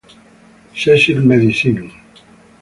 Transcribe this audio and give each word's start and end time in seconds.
Cecil 0.81 1.19
Medicine. 1.31 1.85